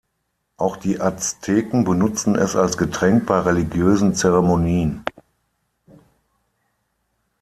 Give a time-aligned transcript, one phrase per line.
[0.57, 5.05] Auch die Azteken benutzten es als Getränk bei religiösen Zeremonien.